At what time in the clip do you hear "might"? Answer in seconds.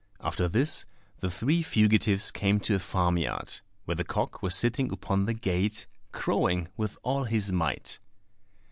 7.51-7.99